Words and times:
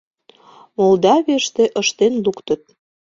Молдавийыште 0.77 1.63
ыштен 1.81 2.13
луктыт. 2.25 2.61